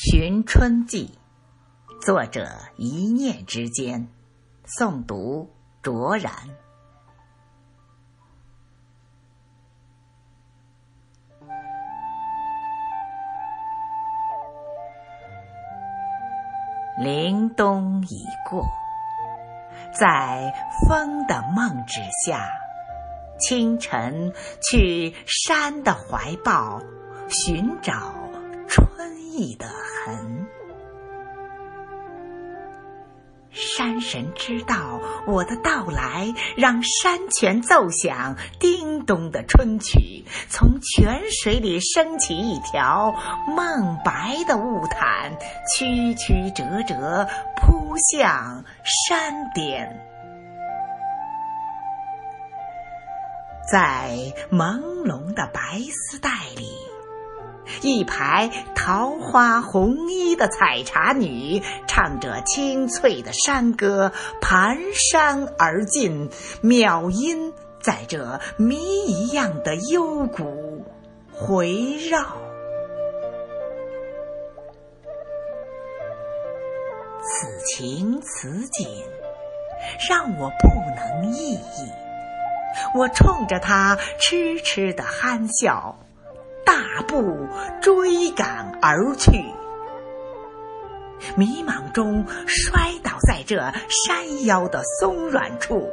[0.00, 1.18] 寻春记》，
[2.06, 4.06] 作者一念之间，
[4.64, 5.50] 诵读
[5.82, 6.32] 卓然。
[17.00, 18.64] 凛冬已过，
[19.92, 20.54] 在
[20.86, 22.48] 风的梦之下，
[23.40, 26.80] 清晨去山的怀抱
[27.28, 28.14] 寻找
[28.98, 30.48] 春意的痕。
[33.52, 43.14] 山神知道我的到来，让山泉奏响叮咚的春曲，从泉水里升起一条
[43.46, 45.30] 梦白的雾毯，
[45.72, 47.24] 曲曲折折
[47.54, 49.96] 扑向山巅。
[53.70, 54.10] 在
[54.50, 56.77] 朦胧的白丝带里。
[57.88, 64.76] 一排桃花红衣的采茶女，唱着清脆的山歌，蹒
[65.12, 66.28] 跚而进，
[66.62, 70.84] 渺音在这谜一样的幽谷
[71.32, 72.20] 回绕。
[77.22, 78.86] 此情此景，
[80.08, 81.92] 让我不能抑抑，
[82.94, 85.98] 我冲着他痴痴的憨笑。
[86.78, 87.48] 大步
[87.82, 89.32] 追赶而去，
[91.36, 93.56] 迷茫中摔倒在这
[93.88, 95.88] 山腰的松软处，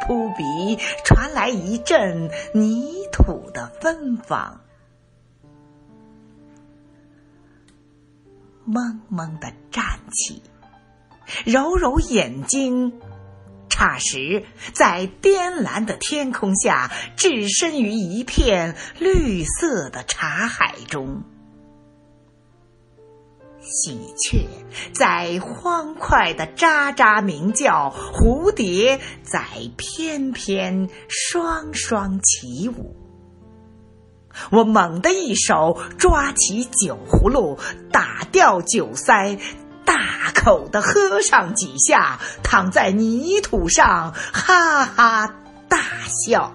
[0.00, 4.62] 扑鼻传来一阵泥土的芬芳，
[8.66, 10.42] 懵懵的站起，
[11.44, 12.90] 揉揉眼睛。
[13.80, 21.22] 霎时，在颠蓝的天空下，置身于一片绿色的茶海中。
[23.62, 24.46] 喜鹊
[24.92, 29.46] 在欢快的喳喳鸣叫，蝴蝶在
[29.78, 32.94] 翩翩双双起舞。
[34.50, 37.58] 我猛地一手抓起酒葫芦，
[37.90, 39.38] 打掉酒塞。
[39.90, 45.34] 大口的喝上几下，躺在泥土上，哈哈
[45.68, 46.54] 大笑。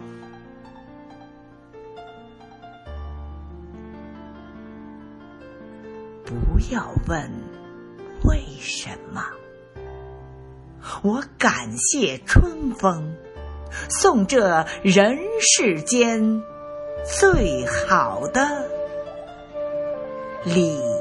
[6.24, 6.34] 不
[6.74, 7.30] 要问
[8.24, 9.22] 为什么，
[11.04, 13.18] 我感谢春风，
[13.90, 16.42] 送这人世间
[17.04, 18.70] 最好的
[20.46, 20.95] 礼。